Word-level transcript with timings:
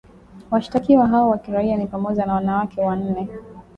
Washtakiwa 0.51 1.07
hao 1.07 1.29
wa 1.29 1.37
kiraia 1.37 1.77
ni 1.77 1.87
pamoja 1.87 2.25
na 2.25 2.33
wanawake 2.33 2.81
wanNe 2.81 3.27